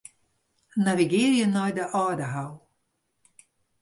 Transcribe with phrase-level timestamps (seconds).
[0.83, 2.51] Navigearje nei de Aldehou.